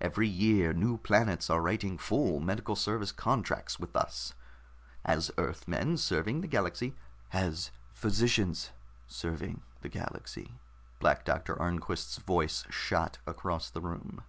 [0.00, 4.34] Every year new planets are writing full medical service contracts with us...
[5.04, 6.96] as Earthmen serving the galaxy"
[7.32, 8.70] "As physicians
[9.06, 10.58] serving the galaxy,"
[10.98, 14.24] Black Doctor Arnquist's voice shot across the room.